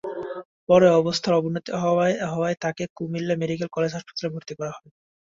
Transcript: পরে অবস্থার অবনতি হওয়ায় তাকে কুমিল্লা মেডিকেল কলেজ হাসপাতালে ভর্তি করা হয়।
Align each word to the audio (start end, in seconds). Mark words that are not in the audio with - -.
পরে 0.69 0.87
অবস্থার 0.99 1.37
অবনতি 1.39 1.71
হওয়ায় 2.25 2.55
তাকে 2.61 2.83
কুমিল্লা 2.97 3.35
মেডিকেল 3.41 3.67
কলেজ 3.71 3.91
হাসপাতালে 3.95 4.29
ভর্তি 4.33 4.53
করা 4.59 4.71
হয়। 4.71 4.89